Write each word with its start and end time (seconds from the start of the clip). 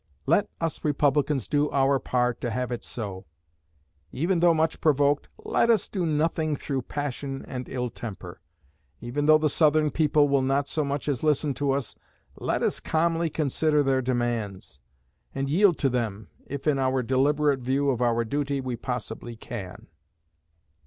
Let 0.25 0.49
us 0.59 0.83
Republicans 0.83 1.47
do 1.47 1.69
our 1.69 1.99
part 1.99 2.41
to 2.41 2.49
have 2.49 2.71
it 2.71 2.83
so. 2.83 3.25
Even 4.11 4.39
though 4.39 4.51
much 4.55 4.81
provoked, 4.81 5.29
let 5.45 5.69
us 5.69 5.87
do 5.87 6.07
nothing 6.07 6.55
through 6.55 6.81
passion 6.81 7.45
and 7.47 7.69
ill 7.69 7.91
temper. 7.91 8.41
Even 8.99 9.27
though 9.27 9.37
the 9.37 9.47
Southern 9.47 9.91
people 9.91 10.27
will 10.27 10.41
not 10.41 10.67
so 10.67 10.83
much 10.83 11.07
as 11.07 11.21
listen 11.21 11.53
to 11.53 11.69
us, 11.69 11.93
let 12.37 12.63
us 12.63 12.79
calmly 12.79 13.29
consider 13.29 13.83
their 13.83 14.01
demands, 14.01 14.79
and 15.35 15.51
yield 15.51 15.77
to 15.77 15.87
them, 15.87 16.29
if 16.47 16.65
in 16.65 16.79
our 16.79 17.03
deliberate 17.03 17.59
view 17.59 17.91
of 17.91 18.01
our 18.01 18.25
duty 18.25 18.59
we 18.59 18.75
possibly 18.75 19.35
can. 19.35 19.85